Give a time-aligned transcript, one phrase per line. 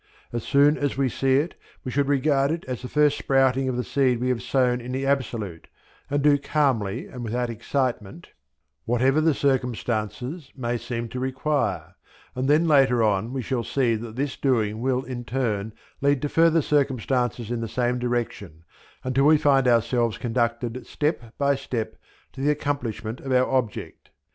[0.33, 1.53] As soon as we see it
[1.83, 4.91] we should regard it as the first sprouting of the seed we have sown in
[4.93, 5.67] the Absolute,
[6.09, 8.29] and do calmly, and without excitement,
[8.85, 11.93] whatever the circumstances may seem to require,
[12.33, 15.71] and then later on we shall see that this doing will in turn
[16.01, 18.63] lead to further circumstances in the same direction
[19.03, 21.95] until we find ourselves conducted step by step
[22.33, 24.09] to the accomplishment of our object.